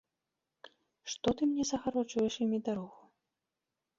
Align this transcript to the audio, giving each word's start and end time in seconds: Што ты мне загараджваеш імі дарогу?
Што 1.15 1.29
ты 1.41 1.49
мне 1.51 1.63
загараджваеш 1.71 2.35
імі 2.45 2.59
дарогу? 2.69 2.99